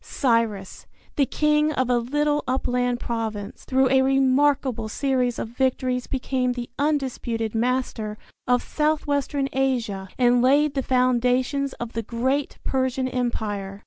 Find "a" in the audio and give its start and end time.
1.87-1.99, 3.91-4.01